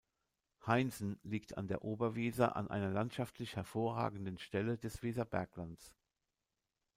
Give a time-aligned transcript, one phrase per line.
[0.65, 5.93] Heinsen liegt an der Oberweser an einer landschaftlich hervorragenden Stelle des Weserberglands.